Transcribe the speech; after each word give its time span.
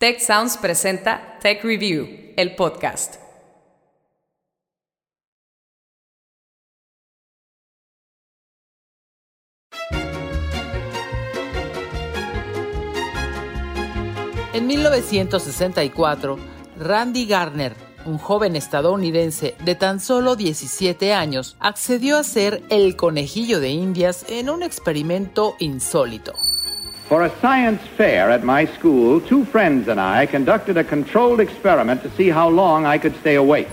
Tech 0.00 0.18
Sounds 0.18 0.56
presenta 0.56 1.36
Tech 1.42 1.62
Review, 1.62 2.32
el 2.34 2.56
podcast. 2.56 3.16
En 14.54 14.66
1964, 14.66 16.38
Randy 16.78 17.26
Garner, 17.26 17.76
un 18.06 18.16
joven 18.16 18.56
estadounidense 18.56 19.54
de 19.62 19.74
tan 19.74 20.00
solo 20.00 20.34
17 20.34 21.12
años, 21.12 21.58
accedió 21.60 22.16
a 22.16 22.24
ser 22.24 22.62
el 22.70 22.96
conejillo 22.96 23.60
de 23.60 23.68
Indias 23.68 24.24
en 24.30 24.48
un 24.48 24.62
experimento 24.62 25.56
insólito. 25.58 26.32
For 27.10 27.24
a 27.24 27.40
science 27.40 27.80
fair 27.96 28.30
at 28.30 28.44
my 28.44 28.68
school, 28.78 29.20
two 29.20 29.44
friends 29.44 29.88
and 29.88 29.98
I 29.98 30.28
conducted 30.28 30.78
a 30.78 30.84
controlled 30.84 31.40
experiment 31.40 32.04
to 32.04 32.10
see 32.16 32.30
how 32.30 32.48
long 32.48 32.86
I 32.86 33.00
could 33.00 33.16
stay 33.18 33.34
awake. 33.34 33.66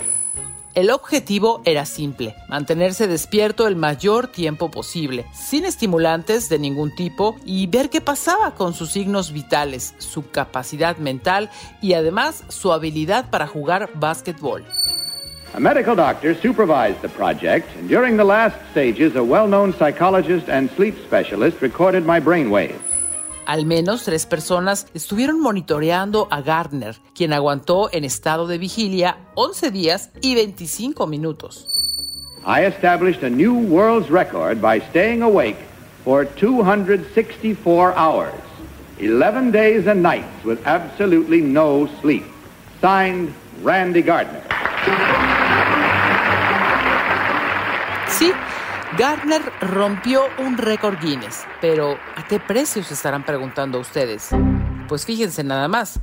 El 0.74 0.90
objetivo 0.90 1.62
era 1.64 1.86
simple, 1.86 2.34
mantenerse 2.50 3.06
despierto 3.06 3.68
el 3.68 3.76
mayor 3.76 4.26
tiempo 4.26 4.72
posible, 4.72 5.24
sin 5.36 5.66
estimulantes 5.66 6.50
de 6.50 6.58
ningún 6.58 6.96
tipo 6.96 7.36
y 7.46 7.68
ver 7.68 7.92
qué 7.92 8.02
pasaba 8.02 8.56
con 8.56 8.74
sus 8.74 8.90
signos 8.90 9.32
vitales, 9.32 9.94
su 10.00 10.32
capacidad 10.32 10.98
mental 10.98 11.52
y 11.80 11.94
además 11.94 12.44
su 12.48 12.74
habilidad 12.74 13.30
para 13.30 13.46
jugar 13.46 13.92
básquetbol. 13.94 14.66
A 15.54 15.60
medical 15.60 15.96
doctor 15.96 16.34
supervised 16.34 17.02
the 17.04 17.10
project, 17.10 17.68
and 17.78 17.88
during 17.88 18.18
the 18.18 18.24
last 18.24 18.56
stages, 18.72 19.16
a 19.16 19.22
well-known 19.22 19.76
psychologist 19.78 20.50
and 20.50 20.72
sleep 20.76 20.96
specialist 21.06 21.62
recorded 21.62 22.04
my 22.04 22.20
brainwaves. 22.20 22.87
Al 23.48 23.66
menos 23.66 24.04
tres 24.04 24.26
personas 24.26 24.88
estuvieron 24.94 25.40
monitoreando 25.40 26.28
a 26.32 26.42
Gardner, 26.42 26.98
quien 27.16 27.32
aguantó 27.32 27.88
en 27.94 28.04
estado 28.04 28.46
de 28.46 28.58
vigilia 28.58 29.20
11 29.36 29.72
días 29.72 30.10
y 30.20 30.36
25 30.36 31.08
minutos. 31.08 31.66
I 32.46 32.66
established 32.66 33.24
a 33.24 33.30
new 33.30 33.54
world's 33.54 34.10
record 34.10 34.60
by 34.60 34.82
staying 34.90 35.22
awake 35.22 35.56
for 36.04 36.26
264 36.26 37.94
hours, 37.96 38.34
11 39.00 39.52
days 39.54 39.88
and 39.88 40.04
nights 40.04 40.44
with 40.44 40.60
absolutely 40.68 41.40
no 41.40 41.88
sleep. 42.02 42.26
Signed, 42.82 43.30
Randy 43.64 44.02
Gardner. 44.02 44.44
Sí, 48.10 48.34
Gardner 48.96 49.42
rompió 49.60 50.24
un 50.40 50.58
récord 50.58 50.98
Guinness, 51.00 51.44
pero 51.60 51.98
¿a 52.16 52.26
qué 52.28 52.40
precio 52.40 52.84
se 52.84 52.94
estarán 52.94 53.26
preguntando 53.26 53.80
ustedes? 53.80 54.30
Pues 54.88 55.06
fíjense 55.06 55.44
nada 55.44 55.68
más. 55.68 56.00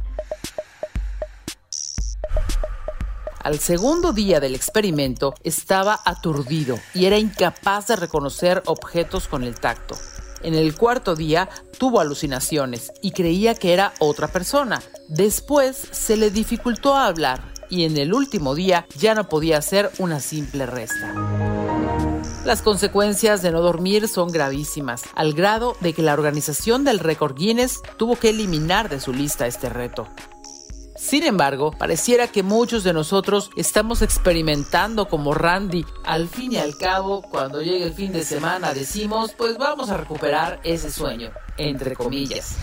Al 3.43 3.59
segundo 3.59 4.13
día 4.13 4.39
del 4.39 4.55
experimento 4.55 5.35
estaba 5.43 6.01
aturdido 6.05 6.79
y 6.93 7.07
era 7.07 7.19
incapaz 7.19 7.87
de 7.89 7.97
reconocer 7.97 8.63
objetos 8.67 9.29
con 9.29 9.45
el 9.45 9.59
tacto. 9.59 9.97
En 10.43 10.55
el 10.55 10.77
cuarto 10.77 11.17
día 11.17 11.49
tuvo 11.79 12.01
alucinaciones 12.01 12.93
y 13.03 13.13
creía 13.13 13.55
que 13.55 13.73
era 13.73 13.95
otra 13.99 14.29
persona. 14.29 14.83
Después 15.09 15.77
se 15.91 16.19
le 16.19 16.31
dificultó 16.31 16.95
hablar 16.95 17.53
y 17.71 17.85
en 17.85 17.97
el 17.97 18.13
último 18.13 18.55
día 18.55 18.87
ya 18.97 19.15
no 19.15 19.29
podía 19.29 19.59
hacer 19.59 19.91
una 19.99 20.21
simple 20.21 20.67
resta. 20.67 22.14
Las 22.45 22.61
consecuencias 22.61 23.41
de 23.41 23.51
no 23.51 23.63
dormir 23.63 24.07
son 24.07 24.31
gravísimas, 24.31 25.05
al 25.15 25.33
grado 25.33 25.77
de 25.81 25.95
que 25.95 26.03
la 26.03 26.13
organización 26.13 26.85
del 26.85 26.99
récord 26.99 27.35
Guinness 27.35 27.81
tuvo 27.97 28.17
que 28.17 28.29
eliminar 28.29 28.91
de 28.91 29.01
su 29.01 29.15
lista 29.15 29.47
este 29.47 29.71
reto. 29.71 30.07
Sin 30.95 31.23
embargo, 31.23 31.71
pareciera 31.71 32.29
que 32.29 32.43
muchos 32.43 32.85
de 32.85 32.93
nosotros 32.93 33.51
estamos 33.57 34.03
experimentando 34.03 35.09
como 35.09 35.33
Randy. 35.33 35.87
Al 36.05 36.29
fin 36.29 36.53
y 36.53 36.59
al 36.59 36.77
cabo, 36.77 37.23
cuando 37.23 37.63
llegue 37.63 37.85
el 37.85 37.95
fin 37.95 38.13
de 38.13 38.25
semana 38.25 38.75
decimos, 38.75 39.33
pues 39.33 39.57
vamos 39.57 39.89
a 39.89 39.97
recuperar 39.97 40.61
ese 40.65 40.91
sueño, 40.91 41.31
entre 41.57 41.97
comillas. 41.97 42.57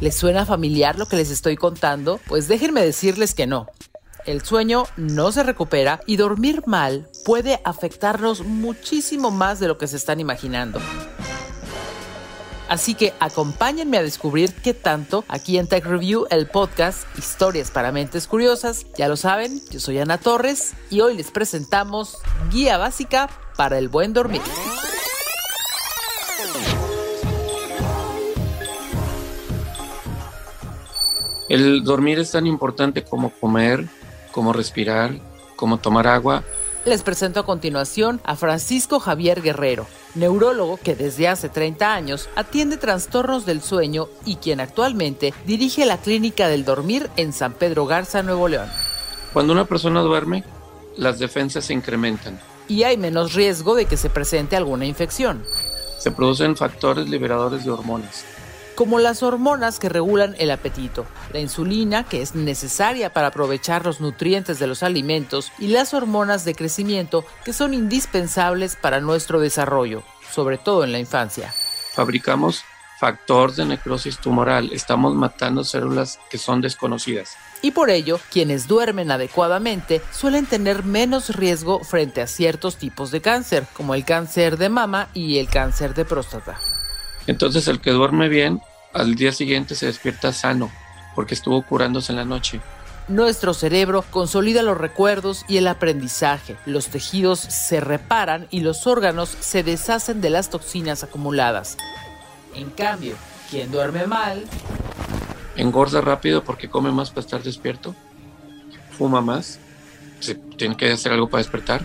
¿Les 0.00 0.16
suena 0.16 0.46
familiar 0.46 0.98
lo 0.98 1.04
que 1.04 1.16
les 1.16 1.30
estoy 1.30 1.56
contando? 1.56 2.18
Pues 2.28 2.48
déjenme 2.48 2.82
decirles 2.82 3.34
que 3.34 3.46
no. 3.46 3.66
El 4.24 4.42
sueño 4.44 4.84
no 4.96 5.32
se 5.32 5.42
recupera 5.42 6.00
y 6.06 6.16
dormir 6.16 6.62
mal 6.66 7.08
puede 7.24 7.60
afectarnos 7.64 8.42
muchísimo 8.44 9.32
más 9.32 9.58
de 9.58 9.66
lo 9.66 9.78
que 9.78 9.88
se 9.88 9.96
están 9.96 10.20
imaginando. 10.20 10.80
Así 12.68 12.94
que 12.94 13.12
acompáñenme 13.18 13.98
a 13.98 14.02
descubrir 14.02 14.54
qué 14.54 14.74
tanto 14.74 15.24
aquí 15.28 15.58
en 15.58 15.66
Tech 15.66 15.84
Review, 15.84 16.26
el 16.30 16.46
podcast 16.46 17.04
Historias 17.18 17.70
para 17.70 17.92
Mentes 17.92 18.28
Curiosas. 18.28 18.86
Ya 18.96 19.08
lo 19.08 19.16
saben, 19.16 19.60
yo 19.70 19.80
soy 19.80 19.98
Ana 19.98 20.18
Torres 20.18 20.74
y 20.88 21.00
hoy 21.00 21.16
les 21.16 21.30
presentamos 21.32 22.18
Guía 22.50 22.78
Básica 22.78 23.28
para 23.56 23.76
el 23.76 23.88
Buen 23.88 24.12
Dormir. 24.12 24.40
El 31.48 31.84
dormir 31.84 32.20
es 32.20 32.30
tan 32.30 32.46
importante 32.46 33.04
como 33.04 33.30
comer, 33.30 33.86
como 34.32 34.52
respirar, 34.52 35.20
como 35.54 35.78
tomar 35.78 36.08
agua. 36.08 36.42
Les 36.84 37.02
presento 37.02 37.38
a 37.38 37.46
continuación 37.46 38.20
a 38.24 38.34
Francisco 38.34 38.98
Javier 38.98 39.40
Guerrero, 39.40 39.86
neurólogo 40.16 40.78
que 40.78 40.96
desde 40.96 41.28
hace 41.28 41.48
30 41.48 41.94
años 41.94 42.28
atiende 42.34 42.76
trastornos 42.76 43.46
del 43.46 43.62
sueño 43.62 44.08
y 44.24 44.36
quien 44.36 44.58
actualmente 44.58 45.32
dirige 45.46 45.86
la 45.86 45.98
clínica 45.98 46.48
del 46.48 46.64
dormir 46.64 47.08
en 47.16 47.32
San 47.32 47.52
Pedro 47.52 47.86
Garza, 47.86 48.24
Nuevo 48.24 48.48
León. 48.48 48.68
Cuando 49.32 49.52
una 49.52 49.66
persona 49.66 50.00
duerme, 50.00 50.42
las 50.96 51.20
defensas 51.20 51.66
se 51.66 51.74
incrementan. 51.74 52.40
Y 52.66 52.82
hay 52.82 52.96
menos 52.96 53.34
riesgo 53.34 53.76
de 53.76 53.84
que 53.84 53.96
se 53.96 54.10
presente 54.10 54.56
alguna 54.56 54.84
infección. 54.84 55.44
Se 55.98 56.10
producen 56.10 56.56
factores 56.56 57.08
liberadores 57.08 57.64
de 57.64 57.70
hormonas 57.70 58.24
como 58.82 58.98
las 58.98 59.22
hormonas 59.22 59.78
que 59.78 59.88
regulan 59.88 60.34
el 60.40 60.50
apetito, 60.50 61.06
la 61.32 61.38
insulina 61.38 62.02
que 62.02 62.20
es 62.20 62.34
necesaria 62.34 63.12
para 63.12 63.28
aprovechar 63.28 63.86
los 63.86 64.00
nutrientes 64.00 64.58
de 64.58 64.66
los 64.66 64.82
alimentos 64.82 65.52
y 65.60 65.68
las 65.68 65.94
hormonas 65.94 66.44
de 66.44 66.56
crecimiento 66.56 67.24
que 67.44 67.52
son 67.52 67.74
indispensables 67.74 68.74
para 68.74 68.98
nuestro 68.98 69.38
desarrollo, 69.38 70.02
sobre 70.32 70.58
todo 70.58 70.82
en 70.82 70.90
la 70.90 70.98
infancia. 70.98 71.54
Fabricamos 71.92 72.64
factor 72.98 73.54
de 73.54 73.66
necrosis 73.66 74.18
tumoral, 74.18 74.72
estamos 74.72 75.14
matando 75.14 75.62
células 75.62 76.18
que 76.28 76.38
son 76.38 76.60
desconocidas. 76.60 77.36
Y 77.62 77.70
por 77.70 77.88
ello, 77.88 78.18
quienes 78.32 78.66
duermen 78.66 79.12
adecuadamente 79.12 80.02
suelen 80.10 80.44
tener 80.44 80.82
menos 80.82 81.36
riesgo 81.36 81.84
frente 81.84 82.20
a 82.20 82.26
ciertos 82.26 82.78
tipos 82.78 83.12
de 83.12 83.20
cáncer, 83.20 83.64
como 83.74 83.94
el 83.94 84.04
cáncer 84.04 84.56
de 84.56 84.70
mama 84.70 85.08
y 85.14 85.38
el 85.38 85.46
cáncer 85.46 85.94
de 85.94 86.04
próstata. 86.04 86.58
Entonces 87.28 87.68
el 87.68 87.80
que 87.80 87.92
duerme 87.92 88.28
bien, 88.28 88.60
al 88.92 89.14
día 89.14 89.32
siguiente 89.32 89.74
se 89.74 89.86
despierta 89.86 90.32
sano, 90.32 90.70
porque 91.14 91.34
estuvo 91.34 91.62
curándose 91.62 92.12
en 92.12 92.16
la 92.16 92.24
noche. 92.24 92.60
Nuestro 93.08 93.52
cerebro 93.52 94.04
consolida 94.10 94.62
los 94.62 94.78
recuerdos 94.78 95.44
y 95.48 95.56
el 95.56 95.66
aprendizaje, 95.66 96.56
los 96.66 96.86
tejidos 96.88 97.40
se 97.40 97.80
reparan 97.80 98.46
y 98.50 98.60
los 98.60 98.86
órganos 98.86 99.36
se 99.40 99.62
deshacen 99.62 100.20
de 100.20 100.30
las 100.30 100.50
toxinas 100.50 101.02
acumuladas. 101.02 101.76
En 102.54 102.70
cambio, 102.70 103.16
quien 103.50 103.70
duerme 103.70 104.06
mal... 104.06 104.44
Engorda 105.56 106.00
rápido 106.00 106.44
porque 106.44 106.70
come 106.70 106.92
más 106.92 107.10
para 107.10 107.20
estar 107.20 107.42
despierto, 107.42 107.94
fuma 108.96 109.20
más, 109.20 109.58
se 110.20 110.34
tiene 110.34 110.76
que 110.76 110.90
hacer 110.90 111.12
algo 111.12 111.28
para 111.28 111.42
despertar 111.42 111.82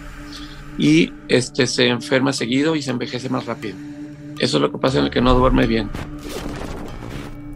y 0.78 1.12
este, 1.28 1.68
se 1.68 1.88
enferma 1.88 2.32
seguido 2.32 2.76
y 2.76 2.82
se 2.82 2.92
envejece 2.92 3.28
más 3.28 3.46
rápido. 3.46 3.76
Eso 4.40 4.58
es 4.58 4.62
lo 4.62 4.72
que 4.72 4.78
pasa 4.78 5.00
en 5.00 5.06
el 5.06 5.12
que 5.12 5.20
no 5.20 5.34
duerme 5.34 5.66
bien. 5.66 5.90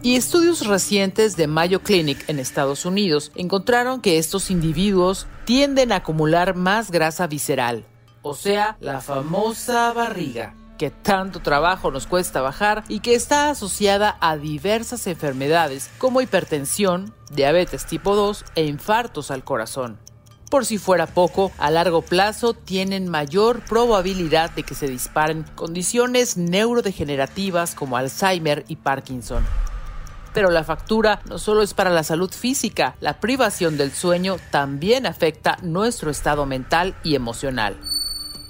Y 0.04 0.16
estudios 0.16 0.66
recientes 0.66 1.36
de 1.36 1.46
Mayo 1.46 1.80
Clinic 1.80 2.28
en 2.28 2.40
Estados 2.40 2.84
Unidos 2.84 3.30
encontraron 3.36 4.00
que 4.00 4.18
estos 4.18 4.50
individuos 4.50 5.28
tienden 5.44 5.92
a 5.92 5.96
acumular 5.96 6.56
más 6.56 6.90
grasa 6.90 7.28
visceral, 7.28 7.86
o 8.22 8.34
sea, 8.34 8.76
la 8.80 9.00
famosa 9.00 9.92
barriga, 9.92 10.56
que 10.76 10.90
tanto 10.90 11.38
trabajo 11.38 11.92
nos 11.92 12.08
cuesta 12.08 12.40
bajar 12.40 12.82
y 12.88 12.98
que 12.98 13.14
está 13.14 13.48
asociada 13.50 14.16
a 14.20 14.36
diversas 14.36 15.06
enfermedades 15.06 15.88
como 15.98 16.20
hipertensión, 16.20 17.14
diabetes 17.30 17.86
tipo 17.86 18.16
2 18.16 18.44
e 18.56 18.64
infartos 18.64 19.30
al 19.30 19.44
corazón. 19.44 20.00
Por 20.50 20.66
si 20.66 20.78
fuera 20.78 21.06
poco, 21.06 21.52
a 21.58 21.70
largo 21.70 22.02
plazo 22.02 22.54
tienen 22.54 23.08
mayor 23.08 23.64
probabilidad 23.64 24.50
de 24.50 24.64
que 24.64 24.74
se 24.74 24.88
disparen 24.88 25.44
condiciones 25.54 26.36
neurodegenerativas 26.36 27.76
como 27.76 27.96
Alzheimer 27.96 28.64
y 28.66 28.76
Parkinson. 28.76 29.44
Pero 30.34 30.50
la 30.50 30.64
factura 30.64 31.20
no 31.28 31.38
solo 31.38 31.62
es 31.62 31.74
para 31.74 31.90
la 31.90 32.02
salud 32.02 32.30
física, 32.30 32.96
la 33.00 33.20
privación 33.20 33.76
del 33.76 33.92
sueño 33.92 34.36
también 34.50 35.06
afecta 35.06 35.58
nuestro 35.62 36.10
estado 36.10 36.46
mental 36.46 36.94
y 37.04 37.14
emocional. 37.14 37.76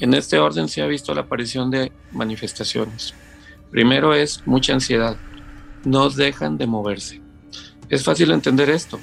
En 0.00 0.14
este 0.14 0.38
orden 0.38 0.68
se 0.68 0.82
ha 0.82 0.86
visto 0.86 1.14
la 1.14 1.22
aparición 1.22 1.70
de 1.70 1.92
manifestaciones. 2.12 3.14
Primero 3.70 4.14
es 4.14 4.46
mucha 4.46 4.74
ansiedad. 4.74 5.16
No 5.84 6.10
dejan 6.10 6.58
de 6.58 6.66
moverse 6.66 7.20
Es 7.88 8.04
fácil 8.04 8.30
entender 8.30 8.70
esto. 8.70 9.00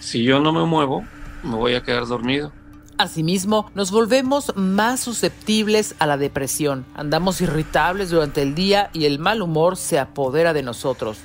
Si 0.00 0.22
yo 0.22 0.40
no 0.40 0.52
me 0.52 0.64
muevo, 0.64 1.04
me 1.42 1.56
voy 1.56 1.74
a 1.74 1.82
quedar 1.82 2.06
dormido. 2.06 2.52
Asimismo, 2.96 3.70
nos 3.74 3.90
volvemos 3.90 4.52
más 4.54 5.00
susceptibles 5.00 5.94
a 5.98 6.06
la 6.06 6.16
depresión. 6.16 6.86
Andamos 6.94 7.40
irritables 7.40 8.10
durante 8.10 8.40
el 8.42 8.54
día 8.54 8.90
y 8.92 9.06
el 9.06 9.18
mal 9.18 9.42
humor 9.42 9.76
se 9.76 9.98
apodera 9.98 10.52
de 10.52 10.62
nosotros. 10.62 11.18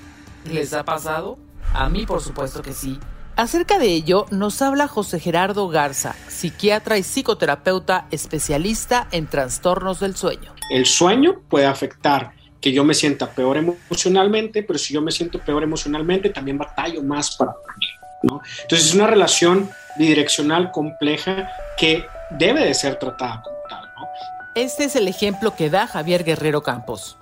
¿Les 0.46 0.74
ha 0.74 0.84
pasado? 0.84 1.38
A 1.74 1.90
mí, 1.90 2.06
por 2.06 2.22
supuesto 2.22 2.62
que 2.62 2.74
sí. 2.74 3.00
Acerca 3.36 3.80
de 3.80 3.88
ello 3.88 4.26
nos 4.32 4.62
habla 4.62 4.88
José 4.88 5.20
Gerardo 5.20 5.70
Garza, 5.70 6.16
psiquiatra 6.28 6.98
y 6.98 7.04
psicoterapeuta 7.04 8.06
especialista 8.12 9.08
en 9.12 9.28
trastornos 9.28 10.02
del 10.02 10.16
sueño. 10.18 10.54
El 10.70 10.86
sueño 10.86 11.40
puede 11.48 11.66
afectar 11.66 12.34
que 12.60 12.74
yo 12.74 12.84
me 12.84 12.94
sienta 12.94 13.30
peor 13.32 13.58
emocionalmente, 13.58 14.64
pero 14.64 14.78
si 14.78 14.94
yo 14.94 15.02
me 15.02 15.12
siento 15.12 15.40
peor 15.40 15.64
emocionalmente, 15.64 16.30
también 16.30 16.58
batallo 16.58 17.02
más 17.02 17.36
para 17.38 17.54
dormir. 17.54 17.90
¿no? 18.24 18.42
Entonces 18.64 18.90
es 18.90 18.94
una 18.94 19.08
relación 19.08 19.70
bidireccional 19.98 20.72
compleja 20.72 21.50
que 21.78 22.06
debe 22.32 22.66
de 22.66 22.74
ser 22.74 23.00
tratada 23.00 23.42
como 23.42 23.58
tal. 23.70 23.84
¿no? 23.98 24.08
Este 24.56 24.84
es 24.84 24.96
el 24.98 25.08
ejemplo 25.08 25.56
que 25.56 25.70
da 25.70 25.88
Javier 25.88 26.26
Guerrero 26.26 26.62
Campos. 26.62 27.18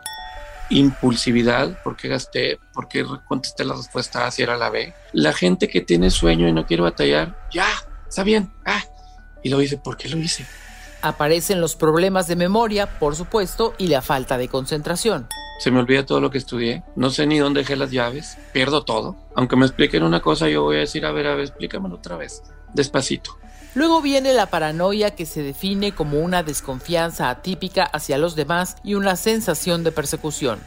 Impulsividad, 0.70 1.82
¿por 1.84 1.96
qué 1.96 2.10
gasté? 2.10 2.60
¿Por 2.74 2.88
qué 2.88 3.06
contesté 3.28 3.64
la 3.64 3.76
respuesta 3.76 4.26
A 4.26 4.32
si 4.32 4.44
era 4.44 4.58
la 4.58 4.70
B? 4.70 4.94
La 5.14 5.34
gente 5.34 5.68
que 5.68 5.82
tiene 5.82 6.10
sueño 6.10 6.48
y 6.48 6.54
no 6.54 6.66
quiere 6.66 6.84
batallar, 6.84 7.48
ya, 7.52 7.68
está 8.08 8.24
bien, 8.24 8.52
ah, 8.66 8.84
y 9.44 9.50
lo 9.50 9.60
dice, 9.60 9.78
¿por 9.78 9.98
qué 9.98 10.10
lo 10.10 10.18
hice? 10.18 10.46
Aparecen 11.02 11.62
los 11.62 11.76
problemas 11.76 12.28
de 12.28 12.36
memoria, 12.36 13.00
por 13.00 13.16
supuesto, 13.16 13.76
y 13.78 13.88
la 13.88 14.02
falta 14.02 14.38
de 14.38 14.48
concentración. 14.48 15.28
Se 15.60 15.72
me 15.72 15.80
olvida 15.80 16.06
todo 16.06 16.20
lo 16.20 16.30
que 16.30 16.38
estudié, 16.38 16.84
no 16.96 17.10
sé 17.10 17.26
ni 17.26 17.40
dónde 17.40 17.62
dejé 17.62 17.76
las 17.76 17.92
llaves, 17.92 18.38
pierdo 18.52 18.84
todo. 18.84 19.16
Aunque 19.36 19.56
me 19.56 19.66
expliquen 19.66 20.04
una 20.04 20.22
cosa, 20.22 20.50
yo 20.50 20.64
voy 20.64 20.78
a 20.78 20.82
decir, 20.82 21.06
a 21.06 21.12
ver, 21.12 21.28
a 21.28 21.36
ver, 21.36 21.46
explícamelo 21.46 21.96
otra 21.96 22.18
vez, 22.18 22.44
despacito. 22.74 23.38
Luego 23.78 24.02
viene 24.02 24.34
la 24.34 24.48
paranoia 24.48 25.12
que 25.12 25.28
se 25.28 25.44
define 25.44 25.92
como 25.92 26.20
una 26.20 26.42
desconfianza 26.42 27.30
atípica 27.30 27.84
hacia 27.84 28.18
los 28.18 28.36
demás 28.36 28.76
y 28.84 28.96
una 28.96 29.16
sensación 29.16 29.84
de 29.84 29.92
persecución. 29.92 30.60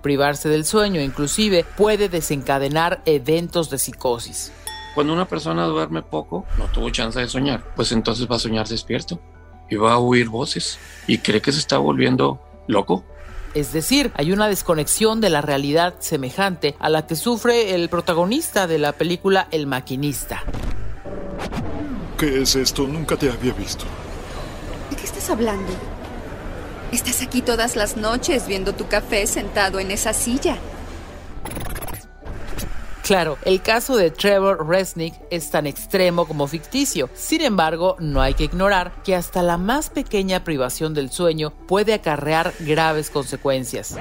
Privarse 0.00 0.48
del 0.48 0.64
sueño 0.64 1.00
inclusive 1.00 1.66
puede 1.76 2.08
desencadenar 2.08 3.02
eventos 3.04 3.68
de 3.68 3.78
psicosis. 3.78 4.52
Cuando 4.94 5.12
una 5.12 5.26
persona 5.26 5.64
duerme 5.64 6.02
poco, 6.02 6.46
no 6.56 6.66
tuvo 6.66 6.90
chance 6.90 7.18
de 7.18 7.26
soñar, 7.26 7.64
pues 7.74 7.90
entonces 7.90 8.30
va 8.30 8.36
a 8.36 8.38
soñar 8.38 8.68
despierto 8.68 9.18
y 9.68 9.74
va 9.74 9.94
a 9.94 9.98
oír 9.98 10.28
voces 10.28 10.78
y 11.08 11.18
cree 11.18 11.42
que 11.42 11.50
se 11.50 11.58
está 11.58 11.78
volviendo 11.78 12.40
loco. 12.68 13.02
Es 13.54 13.72
decir, 13.72 14.12
hay 14.14 14.30
una 14.30 14.46
desconexión 14.46 15.20
de 15.20 15.30
la 15.30 15.42
realidad 15.42 15.96
semejante 15.98 16.76
a 16.78 16.88
la 16.90 17.08
que 17.08 17.16
sufre 17.16 17.74
el 17.74 17.88
protagonista 17.88 18.68
de 18.68 18.78
la 18.78 18.92
película 18.92 19.48
El 19.50 19.66
maquinista. 19.66 20.44
¿Qué 22.22 22.40
es 22.40 22.54
esto? 22.54 22.86
Nunca 22.86 23.16
te 23.16 23.28
había 23.28 23.52
visto. 23.52 23.84
¿De 24.90 24.94
qué 24.94 25.02
estás 25.02 25.28
hablando? 25.28 25.72
Estás 26.92 27.20
aquí 27.20 27.42
todas 27.42 27.74
las 27.74 27.96
noches 27.96 28.46
viendo 28.46 28.76
tu 28.76 28.86
café 28.86 29.26
sentado 29.26 29.80
en 29.80 29.90
esa 29.90 30.12
silla. 30.12 30.56
Claro, 33.02 33.38
el 33.44 33.60
caso 33.60 33.96
de 33.96 34.12
Trevor 34.12 34.68
Resnick 34.68 35.14
es 35.30 35.50
tan 35.50 35.66
extremo 35.66 36.28
como 36.28 36.46
ficticio. 36.46 37.10
Sin 37.12 37.40
embargo, 37.40 37.96
no 37.98 38.22
hay 38.22 38.34
que 38.34 38.44
ignorar 38.44 38.92
que 39.02 39.16
hasta 39.16 39.42
la 39.42 39.58
más 39.58 39.90
pequeña 39.90 40.44
privación 40.44 40.94
del 40.94 41.10
sueño 41.10 41.52
puede 41.66 41.92
acarrear 41.92 42.54
graves 42.60 43.10
consecuencias. 43.10 43.96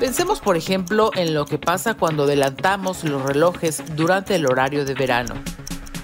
Pensemos, 0.00 0.40
por 0.40 0.58
ejemplo, 0.58 1.10
en 1.14 1.32
lo 1.32 1.46
que 1.46 1.58
pasa 1.58 1.94
cuando 1.94 2.24
adelantamos 2.24 3.02
los 3.02 3.22
relojes 3.22 3.82
durante 3.96 4.34
el 4.34 4.44
horario 4.44 4.84
de 4.84 4.92
verano. 4.92 5.34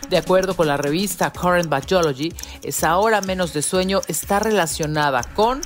De 0.09 0.17
acuerdo 0.17 0.57
con 0.57 0.67
la 0.67 0.79
revista 0.79 1.31
Current 1.31 1.69
Biology, 1.69 2.33
esa 2.63 2.97
hora 2.97 3.21
menos 3.21 3.53
de 3.53 3.61
sueño 3.61 4.01
está 4.09 4.39
relacionada 4.39 5.23
con 5.35 5.61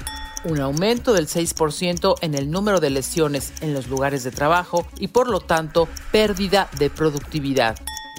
un 0.45 0.61
aumento 0.61 1.13
del 1.13 1.29
6% 1.29 2.17
en 2.21 2.35
el 2.35 2.51
número 2.51 2.81
de 2.81 2.91
lesiones 2.91 3.53
en 3.61 3.73
los 3.73 3.87
lugares 3.87 4.25
de 4.25 4.33
trabajo 4.33 4.87
y 4.99 5.09
por 5.09 5.29
lo 5.29 5.41
tanto 5.41 5.89
pérdida 6.11 6.69
de 6.79 6.91
productividad, 6.91 7.77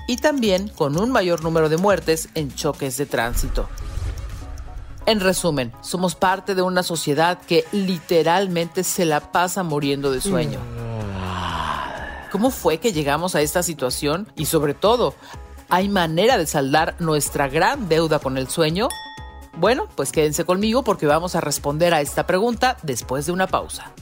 y 0.08 0.18
también 0.18 0.70
con 0.70 0.98
un 0.98 1.12
mayor 1.12 1.44
número 1.44 1.68
de 1.68 1.78
muertes 1.78 2.30
en 2.34 2.54
choques 2.54 2.96
de 2.96 3.06
tránsito. 3.08 3.70
En 5.08 5.22
resumen, 5.22 5.72
somos 5.80 6.16
parte 6.16 6.54
de 6.54 6.62
una 6.62 6.84
sociedad 6.84 7.40
que 7.40 7.64
literalmente 7.72 8.84
se 8.84 9.06
la 9.06 9.32
pasa 9.32 9.64
muriendo 9.64 10.12
de 10.12 10.20
sueño. 10.20 10.60
¿Cómo 12.30 12.52
fue 12.52 12.80
que 12.80 12.92
llegamos 12.92 13.34
a 13.34 13.40
esta 13.40 13.64
situación? 13.64 14.28
Y 14.36 14.48
sobre 14.48 14.74
todo, 14.74 15.16
¿hay 15.70 15.88
manera 15.88 16.38
de 16.38 16.46
saldar 16.46 16.96
nuestra 17.00 17.48
gran 17.48 17.88
deuda 17.88 18.20
con 18.20 18.38
el 18.38 18.50
sueño? 18.50 18.90
Bueno, 19.56 19.88
pues 19.96 20.12
quédense 20.12 20.44
conmigo 20.44 20.84
porque 20.84 21.06
vamos 21.06 21.36
a 21.36 21.42
responder 21.42 21.94
a 21.94 22.02
esta 22.02 22.28
pregunta 22.28 22.76
después 22.84 23.26
de 23.26 23.32
una 23.32 23.48
pausa. 23.48 23.94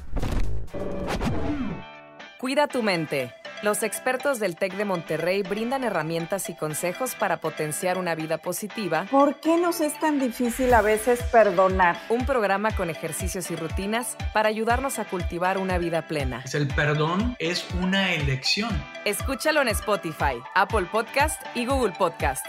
Cuida 2.40 2.66
tu 2.66 2.82
mente. 2.82 3.32
Los 3.62 3.84
expertos 3.84 4.40
del 4.40 4.56
TEC 4.56 4.76
de 4.76 4.86
Monterrey 4.86 5.42
brindan 5.42 5.84
herramientas 5.84 6.50
y 6.50 6.56
consejos 6.56 7.16
para 7.16 7.38
potenciar 7.38 7.98
una 7.98 8.14
vida 8.14 8.38
positiva. 8.38 9.08
¿Por 9.10 9.40
qué 9.40 9.58
nos 9.58 9.82
es 9.82 9.98
tan 10.00 10.20
difícil 10.20 10.74
a 10.74 10.82
veces 10.82 11.22
perdonar? 11.32 11.98
Un 12.10 12.26
programa 12.26 12.76
con 12.76 12.90
ejercicios 12.90 13.50
y 13.52 13.56
rutinas 13.56 14.18
para 14.34 14.50
ayudarnos 14.50 15.00
a 15.00 15.06
cultivar 15.06 15.58
una 15.58 15.78
vida 15.78 16.08
plena. 16.08 16.44
El 16.54 16.68
perdón 16.68 17.36
es 17.40 17.66
una 17.82 18.14
elección. 18.14 18.70
Escúchalo 19.06 19.62
en 19.62 19.70
Spotify, 19.70 20.36
Apple 20.54 20.88
Podcast 20.92 21.42
y 21.56 21.66
Google 21.66 21.94
Podcast. 21.98 22.46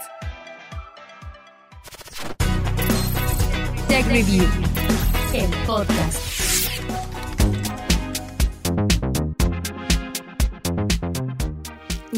Tech 3.87 4.05
Review, 4.07 4.45
el 5.33 5.49
podcast. 5.65 6.36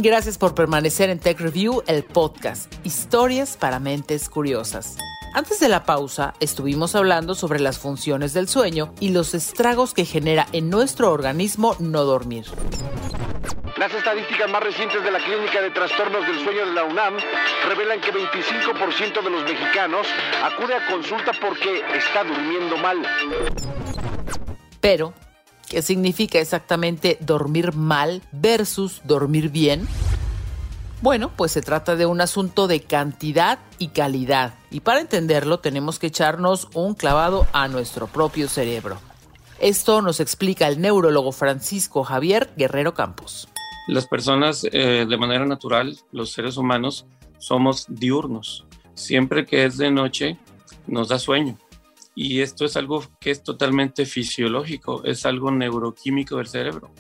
Gracias 0.01 0.37
por 0.37 0.55
permanecer 0.55 1.09
en 1.09 1.19
Tech 1.19 1.37
Review, 1.41 1.83
el 1.85 2.05
podcast, 2.05 2.73
historias 2.85 3.57
para 3.57 3.79
mentes 3.79 4.29
curiosas. 4.29 4.95
Antes 5.33 5.59
de 5.59 5.67
la 5.67 5.83
pausa, 5.83 6.33
estuvimos 6.39 6.95
hablando 6.95 7.35
sobre 7.35 7.59
las 7.59 7.79
funciones 7.79 8.33
del 8.33 8.47
sueño 8.47 8.93
y 9.01 9.09
los 9.09 9.33
estragos 9.33 9.93
que 9.93 10.05
genera 10.05 10.47
en 10.53 10.69
nuestro 10.69 11.11
organismo 11.11 11.75
no 11.79 12.05
dormir. 12.05 12.45
Las 13.77 13.93
estadísticas 13.93 14.49
más 14.49 14.63
recientes 14.63 15.03
de 15.03 15.11
la 15.11 15.19
Clínica 15.19 15.61
de 15.61 15.71
Trastornos 15.71 16.25
del 16.25 16.39
Sueño 16.45 16.65
de 16.65 16.73
la 16.73 16.85
UNAM 16.85 17.17
revelan 17.67 17.99
que 17.99 18.13
25% 18.13 19.21
de 19.21 19.29
los 19.29 19.43
mexicanos 19.43 20.07
acude 20.41 20.75
a 20.75 20.87
consulta 20.89 21.33
porque 21.41 21.81
está 21.93 22.23
durmiendo 22.23 22.77
mal. 22.77 23.01
Pero, 24.79 25.13
¿qué 25.69 25.81
significa 25.81 26.39
exactamente 26.39 27.17
dormir 27.21 27.73
mal 27.73 28.21
versus 28.31 29.01
dormir 29.05 29.49
bien? 29.49 29.87
Bueno, 31.01 31.31
pues 31.35 31.53
se 31.53 31.61
trata 31.61 31.95
de 31.95 32.05
un 32.05 32.19
asunto 32.19 32.67
de 32.67 32.81
cantidad 32.81 33.59
y 33.77 33.89
calidad. 33.89 34.55
Y 34.69 34.81
para 34.81 34.99
entenderlo 34.99 35.59
tenemos 35.59 35.97
que 35.97 36.07
echarnos 36.07 36.67
un 36.73 36.93
clavado 36.93 37.47
a 37.53 37.69
nuestro 37.69 38.07
propio 38.07 38.49
cerebro. 38.49 38.97
Esto 39.59 40.01
nos 40.01 40.19
explica 40.19 40.67
el 40.67 40.81
neurólogo 40.81 41.31
Francisco 41.31 42.03
Javier 42.03 42.49
Guerrero 42.57 42.93
Campos. 42.93 43.47
Las 43.87 44.07
personas 44.07 44.65
eh, 44.71 45.05
de 45.07 45.17
manera 45.17 45.45
natural, 45.45 45.97
los 46.11 46.31
seres 46.31 46.57
humanos, 46.57 47.05
somos 47.37 47.85
diurnos. 47.87 48.65
Siempre 48.93 49.45
que 49.45 49.65
es 49.65 49.77
de 49.77 49.91
noche 49.91 50.37
nos 50.85 51.07
da 51.07 51.17
sueño. 51.17 51.57
Y 52.21 52.41
esto 52.41 52.65
es 52.65 52.75
algo 52.75 53.05
que 53.21 53.31
es 53.31 53.43
totalmente 53.43 54.05
fisiológico, 54.05 55.05
es 55.05 55.25
algo 55.25 55.51
neuroquímico 55.51 56.35
del 56.35 56.47
cerebro. 56.47 56.91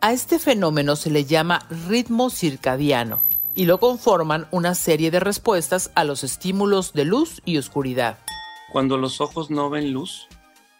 A 0.00 0.12
este 0.12 0.38
fenómeno 0.38 0.94
se 0.94 1.10
le 1.10 1.24
llama 1.24 1.66
ritmo 1.88 2.30
circadiano 2.30 3.20
y 3.56 3.64
lo 3.64 3.80
conforman 3.80 4.46
una 4.52 4.76
serie 4.76 5.10
de 5.10 5.18
respuestas 5.18 5.90
a 5.96 6.04
los 6.04 6.22
estímulos 6.22 6.92
de 6.92 7.06
luz 7.06 7.42
y 7.44 7.58
oscuridad. 7.58 8.20
Cuando 8.70 8.98
los 8.98 9.20
ojos 9.20 9.50
no 9.50 9.68
ven 9.68 9.92
luz, 9.92 10.28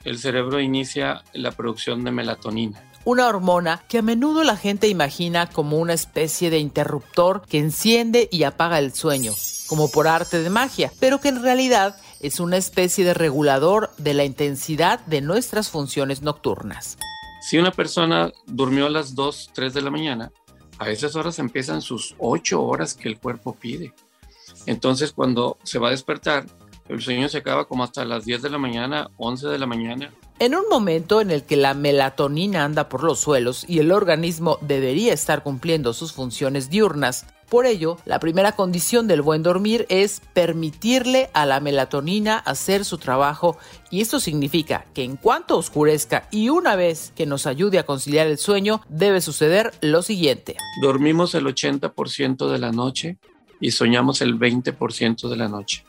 el 0.05 0.21
cerebro 0.21 0.61
inicia 0.61 1.25
la 1.33 1.51
producción 1.51 2.05
de 2.05 2.13
melatonina. 2.13 2.81
Una 3.05 3.27
hormona 3.27 3.83
que 3.89 3.99
a 3.99 4.03
menudo 4.03 4.45
la 4.45 4.57
gente 4.57 4.87
imagina 4.87 5.51
como 5.51 5.77
una 5.79 5.95
especie 5.95 6.51
de 6.51 6.59
interruptor 6.59 7.43
que 7.49 7.59
enciende 7.59 8.29
y 8.31 8.45
apaga 8.45 8.79
el 8.79 8.95
sueño, 8.95 9.33
como 9.67 9.91
por 9.91 10.07
arte 10.07 10.41
de 10.41 10.51
magia, 10.51 10.93
pero 11.01 11.21
que 11.21 11.31
en 11.31 11.43
realidad 11.43 11.97
es 12.21 12.41
una 12.41 12.57
especie 12.57 13.05
de 13.05 13.15
regulador 13.15 13.91
de 13.99 14.15
la 14.15 14.25
intensidad 14.25 15.01
de 15.07 15.21
nuestras 15.21 15.71
funciones 15.71 16.23
nocturnas. 16.23 16.99
Si 17.41 17.59
una 17.59 17.71
persona 17.71 18.33
durmió 18.47 18.87
a 18.87 18.91
las 18.91 19.15
2, 19.15 19.51
3 19.55 19.75
de 19.75 19.83
la 19.83 19.91
mañana, 19.91 20.33
a 20.79 20.91
esas 20.91 21.17
horas 21.17 21.39
empiezan 21.39 21.83
sus 21.83 22.15
8 22.19 22.63
horas 22.63 22.95
que 22.95 23.09
el 23.09 23.19
cuerpo 23.19 23.55
pide. 23.55 23.93
Entonces 24.67 25.13
cuando 25.13 25.59
se 25.63 25.79
va 25.79 25.89
a 25.89 25.93
despertar, 25.93 26.47
el 26.89 27.03
sueño 27.03 27.29
se 27.29 27.39
acaba 27.39 27.67
como 27.67 27.85
hasta 27.85 28.05
las 28.05 28.25
10 28.25 28.43
de 28.43 28.51
la 28.51 28.59
mañana, 28.59 29.11
11 29.19 29.49
de 29.49 29.59
la 29.59 29.67
mañana. 29.67 30.13
En 30.39 30.55
un 30.55 30.69
momento 30.71 31.21
en 31.21 31.31
el 31.31 31.43
que 31.43 31.57
la 31.57 31.75
melatonina 31.75 32.65
anda 32.65 32.89
por 32.89 33.03
los 33.03 33.19
suelos 33.19 33.65
y 33.69 33.81
el 33.81 33.93
organismo 33.93 34.59
debería 34.61 35.13
estar 35.13 35.43
cumpliendo 35.43 35.93
sus 35.93 36.13
funciones 36.13 36.71
diurnas, 36.71 37.27
por 37.49 37.67
ello, 37.67 37.97
la 38.05 38.21
primera 38.21 38.53
condición 38.53 39.07
del 39.07 39.23
buen 39.23 39.43
dormir 39.43 39.87
es 39.89 40.21
permitirle 40.33 41.31
a 41.33 41.47
la 41.47 41.61
melatonina 41.61 42.39
hacer 42.39 42.85
su 42.85 42.99
trabajo 42.99 43.57
y 43.91 44.01
esto 44.01 44.21
significa 44.21 44.87
que 44.95 45.03
en 45.03 45.17
cuanto 45.17 45.57
oscurezca 45.57 46.29
y 46.31 46.51
una 46.51 46.77
vez 46.77 47.13
que 47.17 47.27
nos 47.27 47.47
ayude 47.47 47.79
a 47.79 47.87
conciliar 47.87 48.27
el 48.27 48.39
sueño, 48.39 48.83
debe 48.89 49.21
suceder 49.21 49.73
lo 49.81 50.03
siguiente. 50.03 50.57
Dormimos 50.83 51.35
el 51.35 51.47
80% 51.47 52.51
de 52.51 52.59
la 52.59 52.73
noche 52.73 53.19
y 53.61 53.71
soñamos 53.71 54.21
el 54.21 54.39
20% 54.39 55.29
de 55.29 55.37
la 55.37 55.49
noche. 55.49 55.85